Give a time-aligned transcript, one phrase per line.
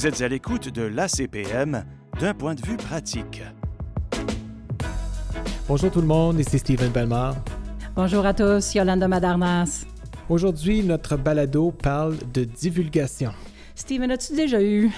[0.00, 1.84] Vous êtes à l'écoute de l'ACPM
[2.18, 3.42] d'un point de vue pratique.
[5.68, 7.36] Bonjour tout le monde, ici Steven Belmar.
[7.94, 9.84] Bonjour à tous, Yolanda Madarnas.
[10.30, 13.32] Aujourd'hui, notre balado parle de divulgation.
[13.74, 14.90] Steven, as-tu déjà eu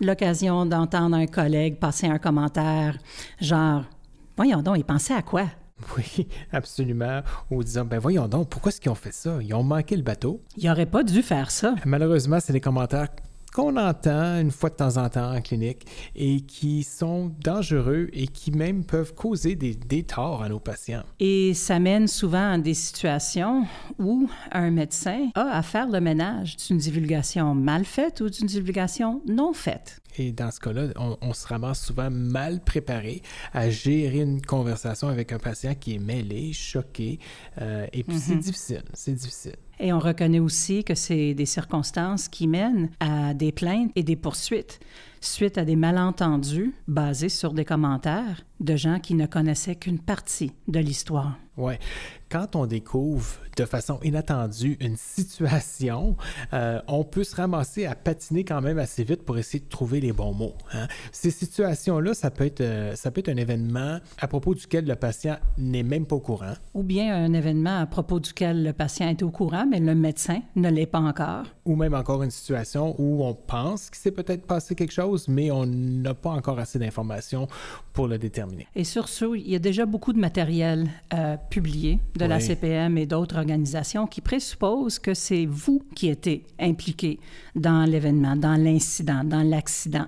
[0.00, 2.98] l'occasion d'entendre un collègue passer un commentaire
[3.40, 3.84] genre
[4.36, 5.44] Voyons donc, il pensait à quoi?
[5.96, 7.20] Oui, absolument.
[7.52, 9.38] Ou disant, ben voyons donc, pourquoi est-ce qu'ils ont fait ça?
[9.40, 10.42] Ils ont manqué le bateau.
[10.56, 11.76] Il n'aurait pas dû faire ça.
[11.86, 13.06] Malheureusement, c'est des commentaires
[13.58, 18.28] qu'on entend une fois de temps en temps en clinique et qui sont dangereux et
[18.28, 21.02] qui même peuvent causer des, des torts à nos patients.
[21.18, 23.66] Et ça mène souvent à des situations
[23.98, 29.22] où un médecin a à faire le ménage d'une divulgation mal faite ou d'une divulgation
[29.26, 30.02] non faite.
[30.18, 35.08] Et dans ce cas-là, on, on, se ramasse souvent mal préparé à gérer une conversation
[35.08, 37.18] avec un patient qui est mêlé, choqué,
[37.60, 38.22] euh, et puis mm -hmm.
[38.22, 39.56] c'est difficile, c'est difficile.
[39.80, 44.16] Et on reconnaît aussi que c'est des circonstances qui mènent à des plaintes et des
[44.16, 44.80] poursuites
[45.20, 50.52] suite à des malentendus basés sur des commentaires de gens qui ne connaissaient qu'une partie
[50.68, 51.38] de l'histoire.
[51.56, 51.74] Oui.
[52.30, 56.14] Quand on découvre de façon inattendue une situation,
[56.52, 60.02] euh, on peut se ramasser à patiner quand même assez vite pour essayer de trouver
[60.02, 60.52] les bons mots.
[60.74, 60.88] Hein.
[61.10, 64.94] Ces situations-là, ça, peut être, euh, ça peut être un événement à propos duquel le
[64.94, 66.52] patient n'est même pas au courant.
[66.74, 70.42] Ou bien un événement à propos duquel le patient est au courant, mais le médecin
[70.54, 71.46] ne l'est pas encore.
[71.64, 75.50] Ou même encore une situation où on pense qu'il s'est peut-être passé quelque chose, mais
[75.50, 77.48] on n'a pas encore assez d'informations
[77.94, 78.66] pour le déterminer.
[78.76, 82.28] Et sur ce, il y a déjà beaucoup de matériel euh, publié de oui.
[82.28, 87.18] la CPM et d'autres organisations qui présupposent que c'est vous qui êtes impliqué
[87.54, 90.06] dans l'événement, dans l'incident, dans l'accident,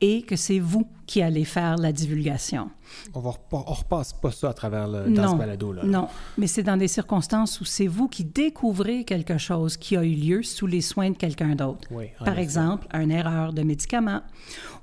[0.00, 2.70] et que c'est vous qui allez faire la divulgation.
[3.14, 5.72] On ne repasse pas ça à travers le, dans non, ce balado.
[5.72, 5.82] Là.
[5.84, 10.04] Non, mais c'est dans des circonstances où c'est vous qui découvrez quelque chose qui a
[10.04, 11.88] eu lieu sous les soins de quelqu'un d'autre.
[11.90, 14.22] Oui, Par exemple, une erreur de médicament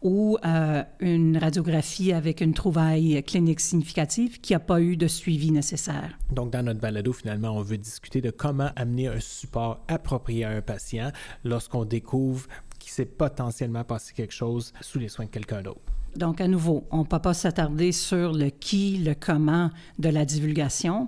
[0.02, 5.52] ou euh, une radiographie avec une trouvaille clinique significative qui n'a pas eu de suivi
[5.52, 6.18] nécessaire.
[6.32, 10.50] Donc, dans notre balado, finalement, on veut discuter de comment amener un support approprié à
[10.50, 11.12] un patient
[11.44, 12.48] lorsqu'on découvre
[12.80, 15.82] qu'il s'est potentiellement passé quelque chose sous les soins de quelqu'un d'autre.
[16.16, 20.26] Donc, à nouveau, on ne peut pas s'attarder sur le qui, le comment de la
[20.26, 21.08] divulgation,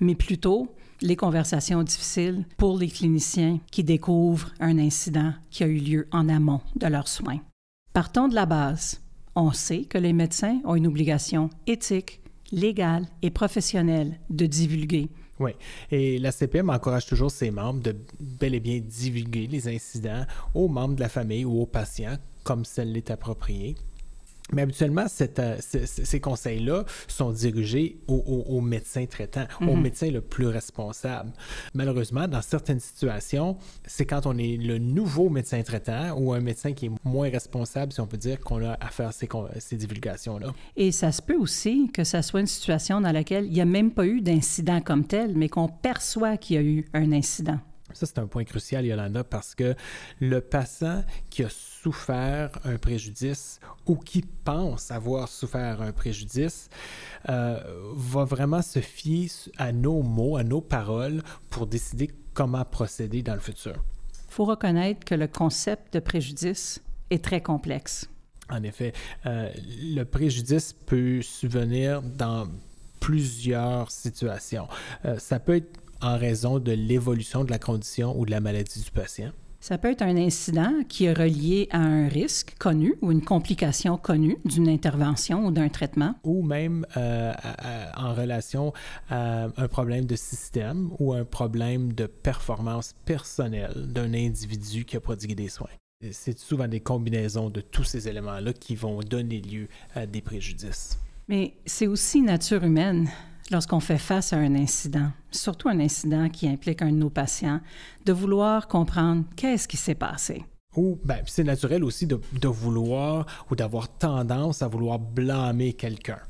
[0.00, 5.78] mais plutôt les conversations difficiles pour les cliniciens qui découvrent un incident qui a eu
[5.78, 7.40] lieu en amont de leurs soins.
[7.92, 9.00] Partons de la base.
[9.34, 12.20] On sait que les médecins ont une obligation éthique,
[12.52, 15.08] légale et professionnelle de divulguer
[15.42, 15.52] oui,
[15.90, 20.24] et la CPM encourage toujours ses membres de bel et bien divulguer les incidents
[20.54, 23.76] aux membres de la famille ou aux patients comme celle l'est appropriée.
[24.52, 29.70] Mais habituellement, cette, euh, ces conseils-là sont dirigés au, au, au médecin traitant, mm -hmm.
[29.72, 31.30] au médecin le plus responsable.
[31.74, 36.72] Malheureusement, dans certaines situations, c'est quand on est le nouveau médecin traitant ou un médecin
[36.72, 40.48] qui est moins responsable, si on peut dire, qu'on a à faire ces, ces divulgations-là.
[40.76, 43.70] Et ça se peut aussi que ça soit une situation dans laquelle il n'y a
[43.78, 47.58] même pas eu d'incident comme tel, mais qu'on perçoit qu'il y a eu un incident.
[47.94, 49.74] Ça, c'est un point crucial, Yolanda, parce que
[50.20, 56.68] le patient qui a souffert un préjudice ou qui pense avoir souffert un préjudice
[57.28, 57.60] euh,
[57.94, 63.34] va vraiment se fier à nos mots, à nos paroles pour décider comment procéder dans
[63.34, 63.74] le futur.
[64.28, 68.08] Il faut reconnaître que le concept de préjudice est très complexe.
[68.48, 68.92] En effet,
[69.26, 72.48] euh, le préjudice peut subvenir dans
[73.00, 74.68] plusieurs situations.
[75.04, 78.82] Euh, ça peut être en raison de l'évolution de la condition ou de la maladie
[78.82, 79.30] du patient?
[79.60, 83.96] Ça peut être un incident qui est relié à un risque connu ou une complication
[83.96, 86.16] connue d'une intervention ou d'un traitement.
[86.24, 88.72] Ou même euh, à, à, en relation
[89.08, 95.00] à un problème de système ou un problème de performance personnelle d'un individu qui a
[95.00, 95.70] prodigué des soins.
[96.10, 100.98] C'est souvent des combinaisons de tous ces éléments-là qui vont donner lieu à des préjudices.
[101.28, 103.08] Mais c'est aussi nature humaine
[103.50, 107.60] lorsqu'on fait face à un incident, surtout un incident qui implique un de nos patients,
[108.04, 110.44] de vouloir comprendre qu'est-ce qui s'est passé.
[110.76, 116.20] Ou ben, c'est naturel aussi de, de vouloir ou d'avoir tendance à vouloir blâmer quelqu'un.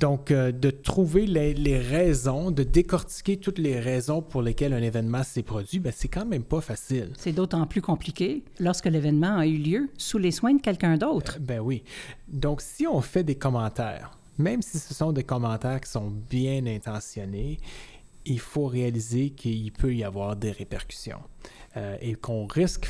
[0.00, 4.82] Donc, euh, de trouver les, les, raisons, de décortiquer toutes les raisons pour lesquelles un
[4.82, 7.10] événement s'est produit, ben, c'est quand même pas facile.
[7.18, 11.36] C'est d'autant plus compliqué lorsque l'événement a eu lieu sous les soins de quelqu'un d'autre.
[11.36, 11.82] Euh, ben oui.
[12.28, 16.64] Donc, si on fait des commentaires, même si ce sont des commentaires qui sont bien
[16.66, 17.58] intentionnés,
[18.24, 21.20] il faut réaliser qu'il peut y avoir des répercussions
[21.76, 22.86] euh, et qu'on risque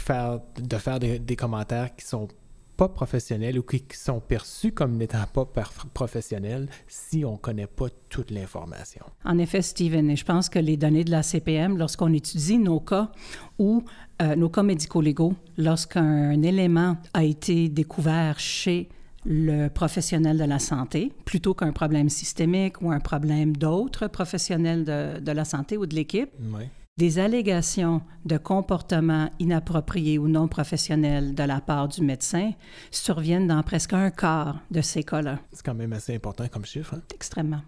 [0.59, 2.29] de faire des, des, commentaires qui sont
[2.77, 5.45] pas professionnels ou qui sont perçus comme n'étant pas
[5.93, 9.05] professionnels si on ne connaît pas toute l'information.
[9.25, 12.79] En effet, Steven, et je pense que les données de la CPM, lorsqu'on étudie nos
[12.79, 13.11] cas
[13.59, 13.83] ou
[14.23, 18.89] euh, nos cas médico-légaux, lorsqu'un élément a été découvert chez
[19.25, 25.21] le professionnel de la santé plutôt qu'un problème systémique ou un problème d'autres professionnels de,
[25.21, 26.65] de, la santé ou de l'équipe, oui
[26.99, 32.51] des allégations de comportement inapproprié ou non professionnel de la part du médecin
[32.91, 35.39] surviennent dans presque un quart de ces cas-là.
[35.53, 36.95] C'est quand même assez important comme chiffre.
[36.95, 37.03] Hein?
[37.15, 37.63] Extrêmement.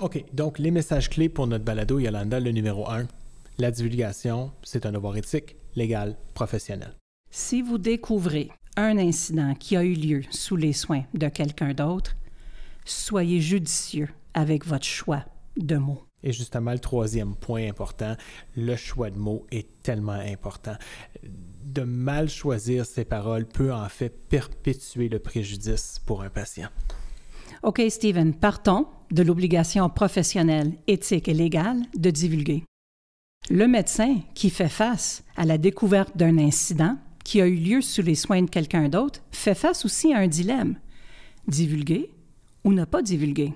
[0.00, 0.24] OK.
[0.32, 3.08] Donc, les messages clés pour notre balado, Yolanda, le numéro un,
[3.58, 6.94] la divulgation, c'est un devoir éthique, légal, professionnel.
[7.32, 12.16] Si vous découvrez un incident qui a eu lieu sous les soins de quelqu'un d'autre,
[12.84, 15.24] soyez judicieux avec votre choix
[15.56, 16.02] de mots.
[16.22, 18.16] Et justement, le troisième point important,
[18.56, 20.76] le choix de mots est tellement important.
[21.22, 26.68] De mal choisir ses paroles peut en fait perpétuer le préjudice pour un patient.
[27.62, 32.64] OK, Stephen, partons de l'obligation professionnelle, éthique et légale de divulguer.
[33.48, 38.02] Le médecin qui fait face à la découverte d'un incident qui a eu lieu sous
[38.02, 40.76] les soins de quelqu'un d'autre fait face aussi à un dilemme.
[41.48, 42.08] Divulguer
[42.62, 43.52] ou ne pas divulguer?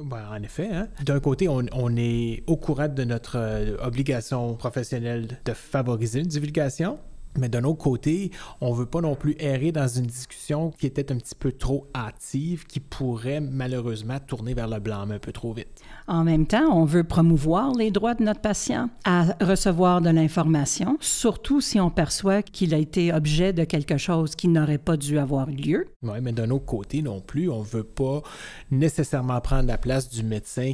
[0.00, 0.88] Ben, en effet, hein.
[1.04, 7.00] d'un côté, on, est au courant de notre euh, obligation professionnelle de favoriser une divulgation,
[7.38, 8.30] mais d'un autre côté,
[8.60, 11.52] on ne veut pas non plus errer dans une discussion qui était un petit peu
[11.52, 15.68] trop hâtive, qui pourrait malheureusement tourner vers le blanc un peu trop vite.
[16.06, 20.96] En même temps, on veut promouvoir les droits de notre patient à recevoir de l'information,
[21.00, 25.18] surtout si on perçoit qu'il a été objet de quelque chose qui n'aurait pas dû
[25.18, 25.88] avoir lieu.
[26.02, 28.22] Oui, mais d'un autre côté non plus, on ne veut pas
[28.70, 30.72] nécessairement prendre la place du médecin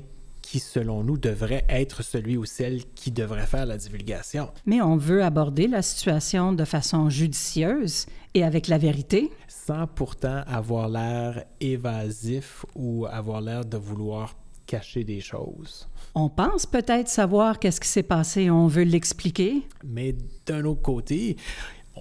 [0.54, 4.50] qui, selon nous, devrait être celui ou celle qui devrait faire la divulgation.
[4.66, 9.32] Mais on veut aborder la situation de façon judicieuse et avec la vérité.
[9.48, 15.88] Sans pourtant avoir l'air évasif ou avoir l'air de vouloir cacher des choses.
[16.14, 19.62] On pense peut-être savoir qu'est-ce qui s'est passé, on veut l'expliquer.
[19.82, 20.14] Mais
[20.46, 21.36] d'un autre côté,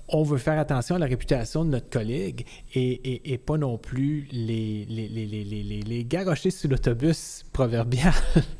[0.08, 4.86] on veut faire attention à la réputation de notre collègue et, pas non plus les,
[4.86, 8.14] les, les, les, les garrocher sur l'autobus proverbial.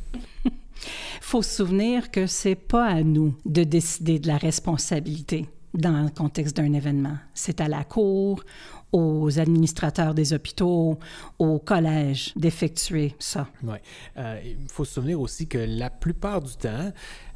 [1.22, 6.10] faut se souvenir que c'est pas à nous de décider de la responsabilité dans le
[6.10, 7.18] contexte d'un événement.
[7.34, 8.44] C'est à la cour,
[8.92, 11.00] aux administrateurs des hôpitaux,
[11.40, 13.48] aux collèges d'effectuer ça.
[13.64, 13.78] Oui.
[14.18, 16.92] Euh, il faut se souvenir aussi que la plupart du temps,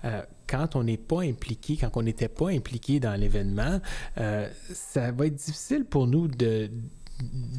[0.05, 3.79] euh, quand on n'est pas impliqué, quand on n'était pas impliqué dans l'événement,
[4.17, 6.69] euh, ça va être difficile pour nous de,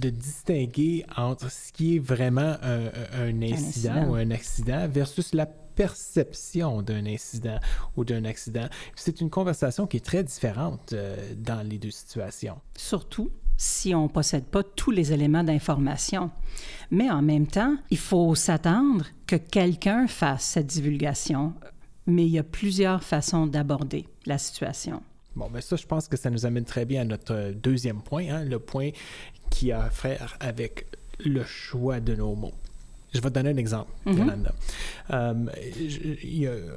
[0.00, 6.82] de distinguer entre ce qui est vraiment un, incident, ou un accident versus la perception
[6.82, 7.58] d'un incident
[7.96, 8.68] ou d'un accident.
[8.96, 10.94] C'est une conversation qui est très différente
[11.36, 12.58] dans les deux situations.
[12.76, 16.30] Surtout si on ne possède pas tous les éléments d'information.
[16.90, 21.52] Mais en même temps, il faut s'attendre que quelqu'un fasse cette divulgation.
[22.08, 25.02] Mais il y a plusieurs façons d'aborder la situation.
[25.36, 28.00] Bon, mais ben ça, je pense que ça nous amène très bien à notre deuxième
[28.00, 28.90] point, hein, le point
[29.50, 30.86] qui a à faire avec
[31.24, 32.54] le choix de nos mots.
[33.14, 34.48] Je vais te donner un exemple, mm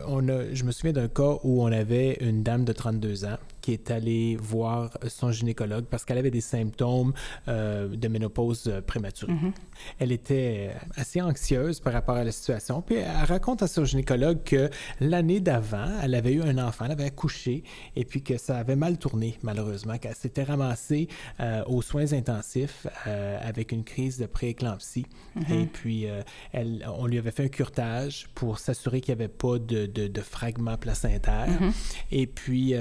[0.08, 3.38] on a, je me souviens d'un cas où on avait une dame de 32 ans
[3.62, 7.14] qui est allée voir son gynécologue parce qu'elle avait des symptômes
[7.48, 9.34] euh, de ménopause euh, prématurée.
[9.34, 9.54] Mm-hmm.
[10.00, 12.82] Elle était assez anxieuse par rapport à la situation.
[12.82, 14.70] Puis elle raconte à son gynécologue que
[15.00, 17.64] l'année d'avant, elle avait eu un enfant, elle avait accouché
[17.96, 21.08] et puis que ça avait mal tourné, malheureusement, qu'elle s'était ramassée
[21.40, 25.06] euh, aux soins intensifs avec une crise de prééclampsie.
[25.38, 25.62] Mm-hmm.
[25.62, 26.06] Et puis,
[26.52, 30.22] elle, on lui avait fait un curtage pour s'assurer qu'il n'y avait pas de, de,
[30.22, 31.48] fragments placentaires.
[31.50, 31.74] Mm-hmm.
[32.12, 32.74] Et puis,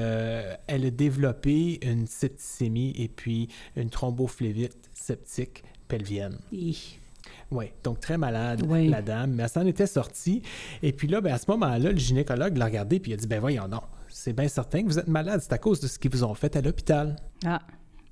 [0.70, 6.38] elle a développé une septicémie et puis une thrombophlébite septique pelvienne.
[7.50, 9.32] Oui, donc très malade, la dame.
[9.32, 10.42] Mais elle s'en était sortie.
[10.82, 13.26] Et puis là, ben, à ce moment-là, le gynécologue l'a regardé puis il a dit
[13.26, 15.98] Ben voyons, non, c'est bien certain que vous êtes malade, c'est à cause de ce
[15.98, 17.16] qu'ils vous ont fait à l'hôpital.
[17.44, 17.62] Ah,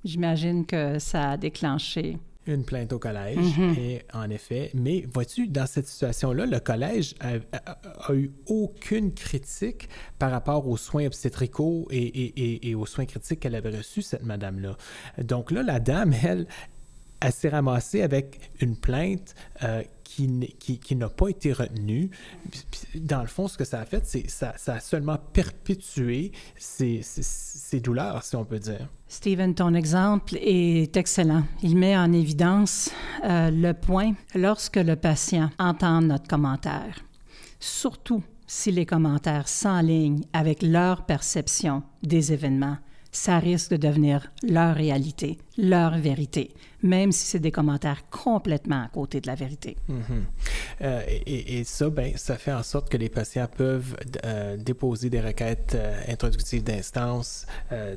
[0.03, 2.17] j'imagine que ça a déclenché
[2.49, 3.79] une plainte au collège, mm-hmm.
[3.79, 4.71] et en effet.
[4.73, 11.05] Mais vois-tu, dans cette situation-là, le collège a, eu aucune critique par rapport aux soins
[11.05, 14.77] obstétricaux et, aux soins critiques qu'elle avait reçus, cette madame-là.
[15.17, 16.47] Donc là, la dame, elle,
[17.21, 22.09] elle s'est ramassée avec une plainte euh, qui, qui, n'a pas été retenue.
[22.95, 27.01] Dans le fond, ce que ça a fait, c'est ça, ça a seulement perpétué ces,
[27.03, 28.89] ces, douleurs, si on peut dire.
[29.07, 31.43] Stephen, ton exemple est excellent.
[31.61, 32.91] Il met en évidence
[33.23, 37.03] euh, le point lorsque le patient entend notre commentaire,
[37.59, 42.77] surtout si les commentaires s'enlignent avec leur perception des événements
[43.11, 46.51] ça risque de devenir leur réalité, leur vérité,
[46.83, 49.77] même si c'est des commentaires complètement à côté de la vérité.
[49.87, 50.25] Mhm.
[50.81, 55.21] Euh, et, ça, ben, ça fait en sorte que les patients peuvent euh, déposer des
[55.21, 57.45] requêtes euh, introductives d'instance,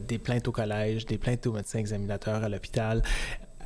[0.08, 3.02] des plaintes au collège, des plaintes au médecin examinateur à l'hôpital,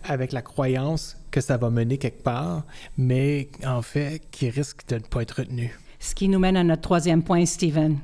[0.05, 2.65] avec la croyance que ça va mener quelque part,
[2.97, 5.77] mais en fait, qui risque de ne pas être retenu.
[5.99, 7.99] Ce qui nous mène à notre troisième point, Stephen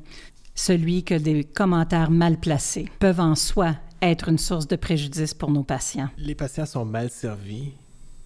[0.54, 5.50] celui que des commentaires mal placés peuvent en soi être une source de préjudice pour
[5.50, 6.08] nos patients.
[6.18, 7.72] Les patients sont mal servis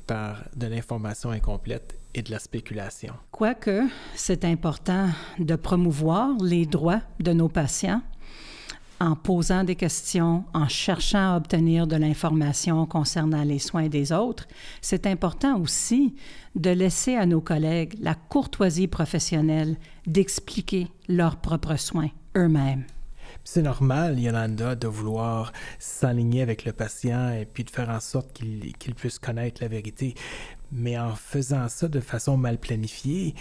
[0.06, 3.12] par de l'information incomplète et de la spéculation.
[3.30, 3.82] Quoique,
[4.14, 8.00] c'est important de promouvoir les droits de nos patients
[9.00, 14.46] en posant des questions, en cherchant à obtenir de l'information concernant les soins des autres,
[14.80, 16.14] c'est important aussi
[16.54, 19.76] de laisser à nos collègues la courtoisie professionnelle
[20.06, 22.84] d'expliquer leurs propres soins eux-mêmes.
[23.44, 28.32] C'est normal, Yolanda, de vouloir s'aligner avec le patient et puis de faire en sorte
[28.32, 30.14] qu'il puisse connaître la vérité.
[30.72, 33.36] Mais en faisant ça de façon mal planifiée,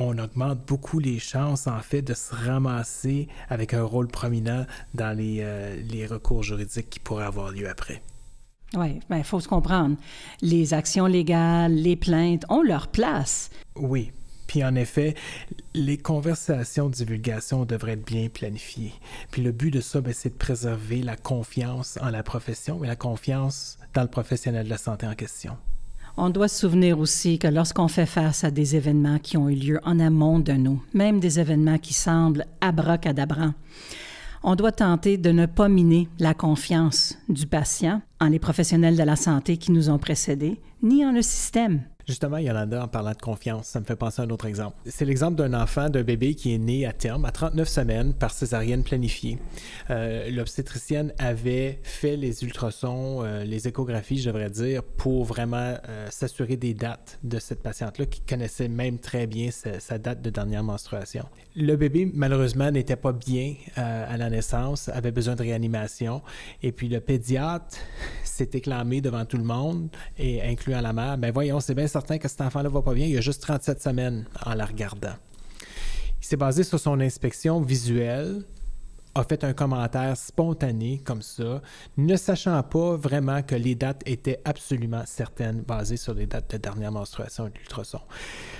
[0.00, 5.16] on augmente beaucoup les chances, en fait, de se ramasser avec un rôle prominent dans
[5.16, 8.02] les, euh, les recours juridiques qui pourraient avoir lieu après.
[8.76, 9.96] Oui, il ben, faut se comprendre.
[10.42, 13.50] Les actions légales, les plaintes ont leur place.
[13.76, 14.12] Oui,
[14.46, 15.14] puis en effet,
[15.74, 18.94] les conversations de divulgation devraient être bien planifiées.
[19.30, 22.86] Puis le but de ça, ben, c'est de préserver la confiance en la profession et
[22.86, 25.56] la confiance dans le professionnel de la santé en question.
[26.20, 29.54] On doit se souvenir aussi que lorsqu'on fait face à des événements qui ont eu
[29.54, 33.54] lieu en amont de nous, même des événements qui semblent abracadabrants,
[34.42, 39.04] on doit tenter de ne pas miner la confiance du patient en les professionnels de
[39.04, 41.82] la santé qui nous ont précédés, ni en le système.
[42.08, 44.78] Justement, Yolanda, en parlant de confiance, ça me fait penser à un autre exemple.
[44.86, 48.30] C'est l'exemple d'un enfant, d'un bébé qui est né à terme, à 39 semaines, par
[48.30, 49.36] césarienne planifiée.
[49.90, 56.06] Euh, l'obstétricienne avait fait les ultrasons, euh, les échographies, je devrais dire, pour vraiment euh,
[56.08, 60.64] s'assurer des dates de cette patiente-là, qui connaissait même très bien sa, date de dernière
[60.64, 61.26] menstruation.
[61.56, 66.22] Le bébé, malheureusement, n'était pas bien à la naissance, avait besoin de réanimation.
[66.62, 67.76] Et puis le pédiatre
[68.24, 72.18] s'est clamé devant tout le monde, et incluant la mère, ben voyons, c'est bien certain
[72.18, 75.14] que cet enfant-là va pas bien, il y a juste 37 semaines en la regardant.
[76.20, 78.44] Il s'est basé sur son inspection visuelle,
[79.16, 81.60] a fait un commentaire spontané comme ça,
[81.96, 86.58] ne sachant pas vraiment que les dates étaient absolument certaines, basées sur les dates de
[86.58, 88.00] dernière menstruation et de l'ultrason.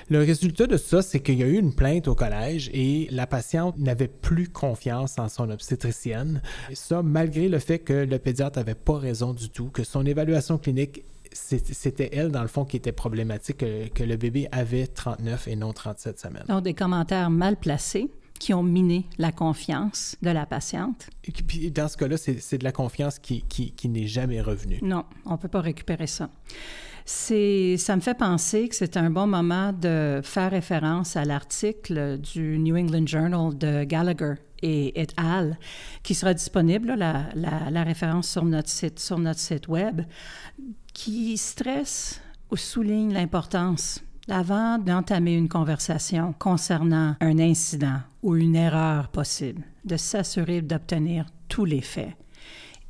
[0.09, 3.29] Le résultat de ça, c'est qu'il y a eu une plainte au collège et la
[3.29, 6.43] patiente n'avait plus confiance en son obstétricienne.
[6.71, 10.05] Et ça, malgré le fait que le pédiatre n'avait pas raison du tout, que son
[10.07, 15.49] évaluation clinique c'était elle, dans le fond, qui était problématique, que, le bébé avait 39
[15.49, 16.45] et non 37 semaines.
[16.49, 21.11] Donc, des commentaires mal placés qui ont miné la confiance de la patiente.
[21.25, 24.79] Et puis, dans ce cas-là, c'est de la confiance qui, qui, qui n'est jamais revenue.
[24.83, 26.31] Non, on ne peut pas récupérer ça.
[27.05, 32.59] Ça me fait penser que c'est un bon moment de faire référence à l'article du
[32.59, 35.59] New England Journal de Gallagher et et al.,
[36.03, 40.03] qui sera disponible, la, la, la, référence sur notre site, sur notre site web,
[40.99, 49.07] qui stresse ou souligne l'importance avant d'entamer une conversation concernant un incident ou une erreur
[49.07, 52.17] possible, de s'assurer d'obtenir tous les faits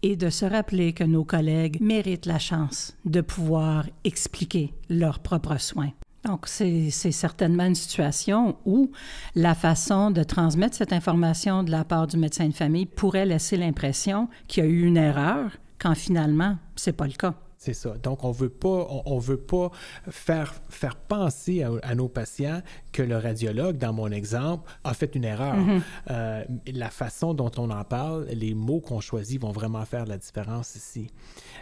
[0.00, 5.60] et de se rappeler que nos collègues méritent la chance de pouvoir expliquer leurs propres
[5.60, 5.92] soins.
[6.24, 8.90] Donc, c'est certainement une situation où
[9.34, 13.58] la façon de transmettre cette information de la part du médecin de famille pourrait laisser
[13.58, 17.34] l'impression qu'il y a eu une erreur, quand finalement, ce n'est pas le cas.
[17.68, 17.98] C'est ça.
[18.02, 19.70] Donc, on veut pas, on, veut pas
[20.08, 25.25] faire, faire penser à, nos patients que le radiologue, dans mon exemple, a fait une
[25.25, 25.54] erreur.
[25.54, 25.82] Mm-hmm.
[26.10, 30.16] Euh, la façon dont on en parle, les mots qu'on choisit vont vraiment faire la
[30.16, 31.10] différence ici.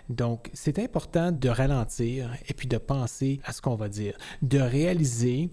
[0.09, 4.61] Donc, c'est important de ralentir et puis de penser à ce qu'on va dire, de
[4.61, 5.51] réaliser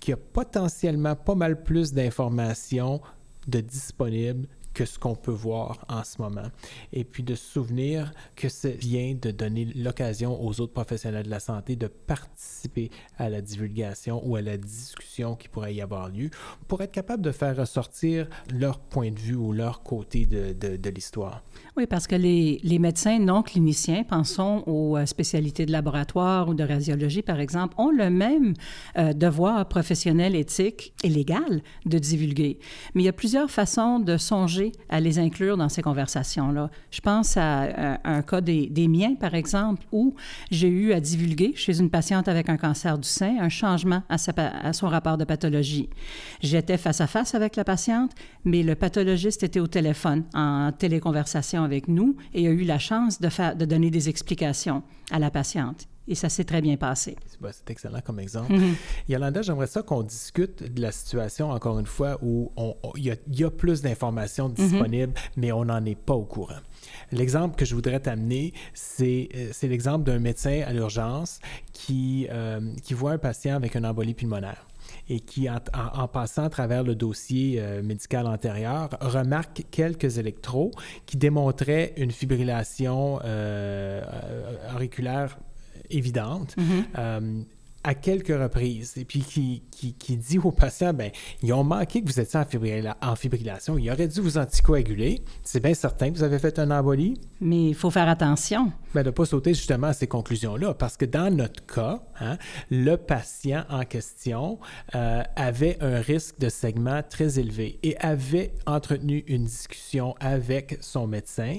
[0.00, 3.00] qu'il y a potentiellement pas mal plus d'informations
[3.46, 6.48] de disponibles que ce qu'on peut voir en ce moment.
[6.92, 11.30] Et puis de se souvenir que c'est bien de donner l'occasion aux autres professionnels de
[11.30, 16.08] la santé de participer à la divulgation ou à la discussion qui pourrait y avoir
[16.08, 16.30] lieu
[16.68, 20.76] pour être capable de faire ressortir leur point de vue ou leur côté de, de,
[20.76, 21.42] de l'histoire.
[21.76, 26.54] Oui, parce que les, les, médecins non cliniciens, pensons aux euh, spécialités de laboratoire ou
[26.54, 28.54] de radiologie, par exemple, ont le même
[28.98, 32.58] euh, devoir professionnel, éthique et légal de divulguer.
[32.94, 36.70] Mais il y a plusieurs façons de songer à les inclure dans ces conversations-là.
[36.90, 40.14] Je pense à, un cas des, miens, par exemple, où
[40.50, 44.72] j'ai eu à divulguer chez une patiente avec un cancer du sein un changement à,
[44.72, 45.88] son rapport de pathologie.
[46.40, 48.12] J'étais face à face avec la patiente,
[48.44, 53.20] mais le pathologiste était au téléphone, en téléconversation avec nous, et a eu la chance
[53.20, 55.88] de donner des explications à la patiente.
[56.08, 57.16] Et ça s'est très bien passé.
[57.52, 58.52] C'est excellent comme exemple.
[58.52, 58.74] Mm-hmm.
[59.08, 62.50] Yolanda, j'aimerais ça qu'on discute de la situation, encore une fois, où
[62.96, 64.54] il y, a plus d'informations mm-hmm.
[64.54, 66.58] disponibles, mais on n'en est pas au courant.
[67.12, 71.40] L'exemple que je voudrais t'amener, c'est euh, l'exemple d'un médecin à l'urgence
[71.72, 74.66] qui, euh, qui voit un patient avec une embolie pulmonaire
[75.08, 80.70] et qui, en, passant à travers le dossier euh, médical antérieur, remarque quelques électros
[81.06, 83.20] qui démontraient une fibrillation
[84.74, 85.38] auriculaire
[85.94, 86.56] évidente.
[86.56, 87.44] Mm-hmm
[87.84, 91.10] à quelques reprises et puis qui, qui, dit aux patients, ben
[91.42, 95.22] ils ont manqué que vous étiez en, fibrillation, ils auraient dû vous anticoaguler.
[95.42, 97.14] C'est bien certain que vous avez fait un embolie.
[97.40, 98.72] Mais il faut faire attention.
[98.94, 102.36] Ben, de ne pas sauter justement à ces conclusions-là, parce que dans notre cas, hein,
[102.70, 104.58] le patient en question
[104.94, 111.06] euh, avait un risque de segment très élevé et avait entretenu une discussion avec son
[111.06, 111.58] médecin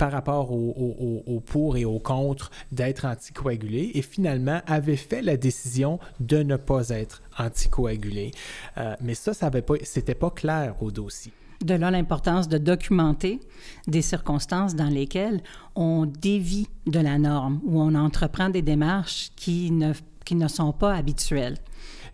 [0.00, 5.98] par rapport au, pour et au contre d'être anticoagulé et finalement avait fait la décision
[6.20, 8.30] de ne pas être anticoagulé.
[8.78, 11.32] Euh, mais ça, ça n'était pas, pas clair au dossier.
[11.62, 13.40] De là l'importance de documenter
[13.88, 15.42] des circonstances dans lesquelles
[15.74, 19.92] on dévie de la norme, ou on entreprend des démarches qui ne,
[20.24, 21.58] qui ne sont pas habituelles.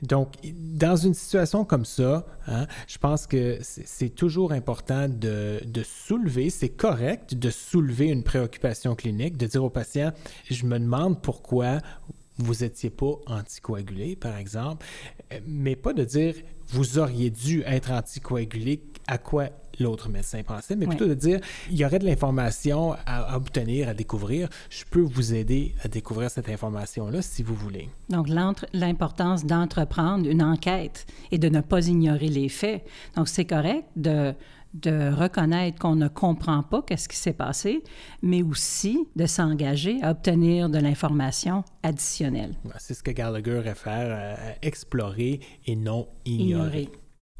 [0.02, 6.50] Donc, dans une situation comme ça, hein, je pense que c'est toujours important de, soulever,
[6.50, 10.12] c'est correct de soulever une préoccupation clinique, de dire au patient,
[10.50, 11.78] je me demande pourquoi
[12.38, 14.84] vous n'étiez pas anticoagulé, par exemple,
[15.46, 16.34] mais pas de dire,
[16.68, 19.48] vous auriez dû être anticoagulé, à quoi
[19.80, 21.40] l'autre médecin pensait, mais plutôt de dire
[21.70, 24.48] il y aurait de l'information à, obtenir, à découvrir.
[24.70, 27.88] Je peux vous aider à découvrir cette information-là si vous voulez.
[28.08, 28.28] Donc,
[28.72, 32.84] l'importance d'entreprendre une enquête et de ne pas ignorer les faits.
[33.16, 34.34] Donc, c'est correct de
[34.82, 37.82] de reconnaître qu'on ne comprend pas qu'est-ce qui s'est passé,
[38.22, 42.54] mais aussi de s'engager à obtenir de l'information additionnelle.
[42.78, 46.90] C'est ce que Gallagher réfère à explorer et non ignorer.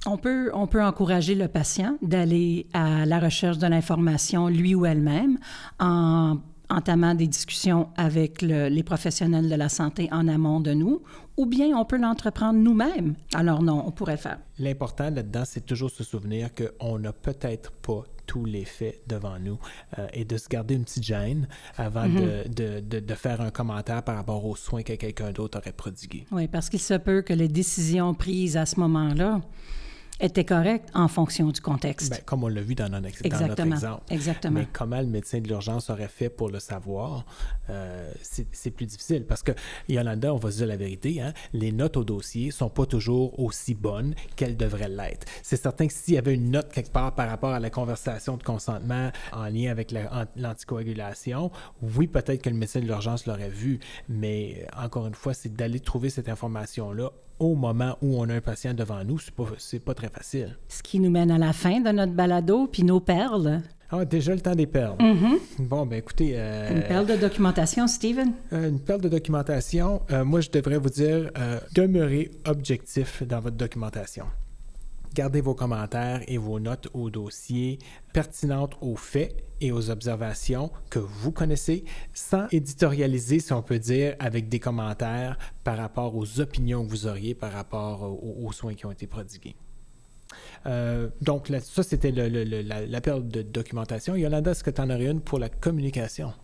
[0.05, 4.87] On peut, on peut encourager le patient d'aller à la recherche de l'information lui ou
[4.87, 5.39] elle-même
[5.81, 11.03] en entamant des discussions avec les professionnels de la santé en amont de nous,
[11.37, 13.15] ou bien on peut l'entreprendre nous-mêmes.
[13.35, 14.39] Alors non, on pourrait le faire.
[14.59, 19.59] L'important là-dedans, c'est toujours se souvenir qu'on n'a peut-être pas tous les faits devant nous
[19.99, 22.53] euh, et de se garder une petite gêne avant mm-hmm.
[22.53, 26.27] de, de, de, faire un commentaire par rapport aux soins que quelqu'un d'autre aurait prodigués.
[26.33, 29.41] Oui, parce qu'il se peut que les décisions prises à ce moment-là
[30.21, 32.11] était correct en fonction du contexte.
[32.11, 33.75] Bien, comme on l'a vu dans, notre, Exactement.
[33.75, 34.03] exemple.
[34.11, 34.61] Exactement.
[34.61, 37.25] Mais comment le médecin de l'urgence aurait fait pour le savoir,
[37.71, 39.25] euh, c'est plus difficile.
[39.27, 39.53] Parce que,
[39.89, 43.39] Yolanda, on va se dire la vérité, hein, les notes au dossier sont pas toujours
[43.39, 45.27] aussi bonnes qu'elles devraient l'être.
[45.43, 48.37] C'est certain que s'il y avait une note quelque part par rapport à la conversation
[48.37, 49.95] de consentement en lien avec
[50.37, 51.51] l'anticoagulation,
[51.83, 55.81] oui, peut-être que le médecin de l'urgence l'aurait vu, mais encore une fois, c'est d'aller
[55.81, 59.45] trouver cette information-là au moment où on a un patient devant nous, c'est pas,
[59.85, 60.57] pas très facile.
[60.69, 63.63] Ce qui nous mène à la fin de notre balado, puis nos perles.
[63.91, 64.97] Ah, déjà le temps des perles.
[64.99, 65.39] Mm-hmm.
[65.61, 66.33] Bon, ben écoutez...
[66.35, 68.33] Euh, une perle de documentation, Steven?
[68.53, 71.31] Euh, une perle de documentation, euh, moi je devrais vous dire,
[71.75, 74.25] demeurez objectif dans votre documentation.
[75.17, 77.79] Gardez vos commentaires et vos notes au dossier
[78.13, 84.15] pertinentes aux faits et aux observations que vous connaissez sans éditorialiser, si on peut dire,
[84.19, 88.85] avec des commentaires par rapport aux opinions que vous auriez par rapport aux, soins qui
[88.85, 89.57] ont été prodigués.
[90.67, 94.17] Euh, donc, ça, c'était la, la perle de documentation.
[94.17, 96.35] Yolanda, est-ce que tu en aurais une pour la communication?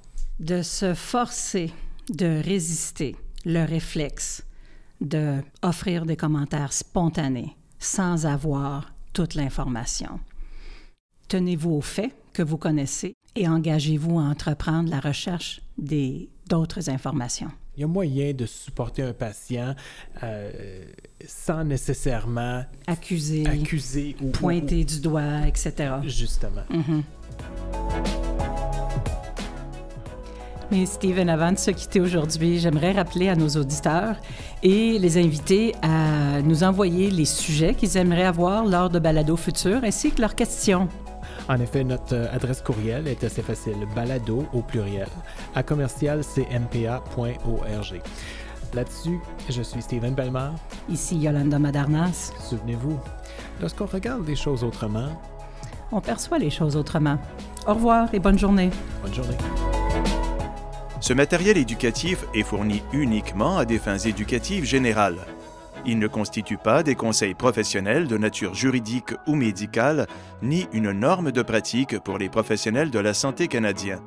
[0.40, 1.70] De se forcer
[2.08, 4.46] de résister le réflexe
[5.02, 5.42] de
[6.06, 10.20] des commentaires spontanés sans avoir toute l'information.
[11.28, 17.50] Tenez-vous aux faits que vous connaissez et engagez-vous à entreprendre la recherche d'autres informations.
[17.76, 19.74] Il y a moyen de supporter un patient
[20.22, 20.84] euh,
[21.26, 25.94] sans nécessairement accuser, accuser ou pointer du doigt, etc.
[26.04, 26.64] Justement.
[26.70, 28.21] Mm-hmm.
[30.70, 34.16] Mais Steven, avant de se quitter aujourd'hui, j'aimerais rappeler à nos auditeurs
[34.62, 39.84] et les inviter à nous envoyer les sujets qu'ils aimeraient avoir lors de balados futurs
[39.84, 40.88] ainsi que leurs questions.
[41.48, 45.08] En effet, notre euh, adresse courriel est assez facile, balado au pluriel,
[45.54, 48.02] à commercialcmpa.org.
[48.74, 49.18] Là-dessus,
[49.50, 50.54] je suis Steven Belmar.
[50.88, 52.32] Ici Yolanda Madarnas.
[52.48, 52.98] Souvenez-vous,
[53.60, 55.08] lorsqu'on regarde les choses autrement,
[55.90, 57.18] on perçoit les choses autrement.
[57.66, 58.70] Au revoir et bonne journée.
[59.02, 59.36] Bonne journée.
[61.02, 65.18] Ce matériel éducatif est fourni uniquement à des fins éducatives générales.
[65.84, 70.06] Il ne constitue pas des conseils professionnels de nature juridique ou médicale,
[70.42, 74.00] ni une norme de pratique pour les professionnels de la santé canadiens.